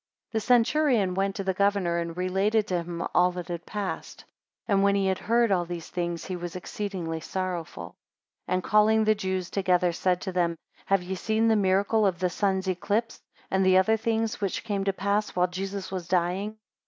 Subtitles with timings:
[0.29, 4.25] 7 The centurion went to the governor, and related to him all that had passed:
[4.67, 7.95] 8 And when he had heard all these things, he was exceedingly sorrowful;
[8.47, 12.17] 9 And calling the Jews together, said to them, Have ye seen the miracle of
[12.17, 16.57] the sun's eclipse, and the other things which came to pass, while Jesus was dying?